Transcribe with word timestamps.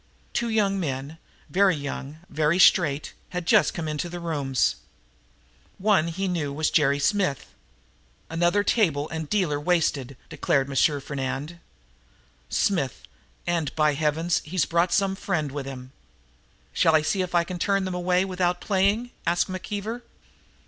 Two 0.33 0.49
young 0.49 0.79
men, 0.79 1.19
very 1.47 1.75
young, 1.75 2.17
very 2.27 2.57
straight, 2.57 3.13
had 3.29 3.45
just 3.45 3.75
come 3.75 3.87
into 3.87 4.09
the 4.09 4.19
rooms. 4.19 4.77
One 5.77 6.07
he 6.07 6.27
knew 6.27 6.55
to 6.55 6.59
be 6.69 6.73
Jerry 6.73 6.97
Smith. 6.97 7.53
"Another 8.27 8.63
table 8.63 9.07
and 9.09 9.29
dealer 9.29 9.59
wasted," 9.59 10.17
declared 10.27 10.67
M. 10.75 10.99
Fernand. 11.01 11.59
"Smith 12.49 13.03
and, 13.45 13.75
by 13.75 13.93
heavens, 13.93 14.41
he's 14.43 14.65
brought 14.65 14.91
some 14.91 15.15
friend 15.15 15.51
of 15.51 15.51
his 15.51 15.55
with 15.55 15.65
him!" 15.67 15.91
"Shall 16.73 16.95
I 16.95 17.03
see 17.03 17.21
if 17.21 17.35
I 17.35 17.43
can 17.43 17.59
turn 17.59 17.85
them 17.85 17.93
away 17.93 18.25
without 18.25 18.59
playing?" 18.59 19.11
asked 19.27 19.51
McKeever. 19.51 20.01